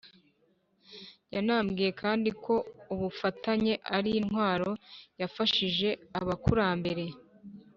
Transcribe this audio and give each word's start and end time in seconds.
yanambwiye 1.33 1.91
kandi 2.01 2.29
ko 2.43 2.53
ubufatanye 2.93 3.73
ari 3.97 4.11
intwaro 4.21 4.71
yafashije 5.21 5.89
abakurambere 6.19 7.05